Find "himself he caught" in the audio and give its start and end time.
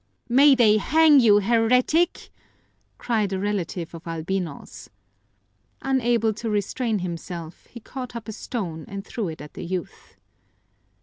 7.05-8.15